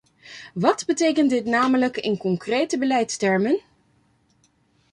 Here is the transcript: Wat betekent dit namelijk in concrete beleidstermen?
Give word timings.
Wat 0.53 0.85
betekent 0.85 1.29
dit 1.29 1.45
namelijk 1.45 1.97
in 1.97 2.17
concrete 2.17 2.77
beleidstermen? 2.77 3.61